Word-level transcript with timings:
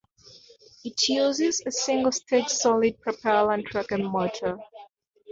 It 0.83 0.99
uses 1.09 1.61
a 1.63 1.69
single-stage 1.69 2.47
solid 2.47 2.99
propellant 3.01 3.71
rocket 3.75 3.99
motor. 3.99 4.57